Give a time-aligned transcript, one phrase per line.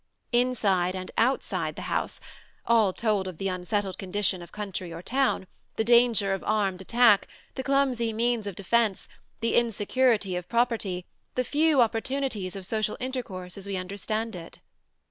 [0.31, 2.19] Inside and outside the house,
[2.65, 7.27] all told of the unsettled condition of country or town, the danger of armed attack,
[7.53, 9.07] the clumsy means of defence,
[9.41, 14.57] the insecurity of property, the few opportunities of social intercourse as we understand it.